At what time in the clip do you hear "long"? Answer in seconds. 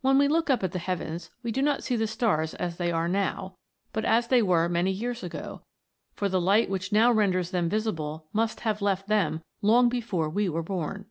9.60-9.90